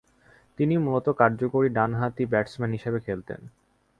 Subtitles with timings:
[0.59, 3.39] তিনি মূলতঃ কার্যকরী ডানহাতি ব্যাটসম্যান হিসেবে খেলতেন।